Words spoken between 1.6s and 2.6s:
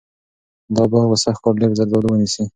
ډېر زردالو ونیسي.